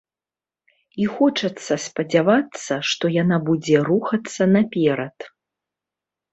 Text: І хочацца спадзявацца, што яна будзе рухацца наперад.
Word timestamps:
І 1.03 1.09
хочацца 1.17 1.73
спадзявацца, 1.83 2.73
што 2.93 3.05
яна 3.21 3.37
будзе 3.53 3.85
рухацца 3.93 4.51
наперад. 4.59 5.17